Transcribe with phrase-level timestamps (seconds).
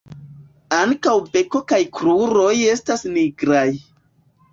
[0.77, 3.67] Ankaŭ beko kaj kruroj estas nigraj.